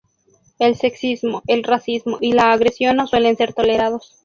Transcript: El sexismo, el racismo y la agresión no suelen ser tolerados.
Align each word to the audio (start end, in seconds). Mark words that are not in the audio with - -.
El 0.57 0.77
sexismo, 0.77 1.43
el 1.45 1.63
racismo 1.63 2.17
y 2.21 2.33
la 2.33 2.53
agresión 2.53 2.95
no 2.95 3.05
suelen 3.05 3.37
ser 3.37 3.53
tolerados. 3.53 4.17